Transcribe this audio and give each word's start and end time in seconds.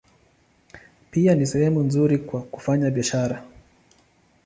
Pia 1.11 1.35
ni 1.35 1.47
sehemu 1.47 1.79
nzuri 1.83 2.17
kwa 2.17 2.41
kufanya 2.41 2.89
biashara. 2.91 3.43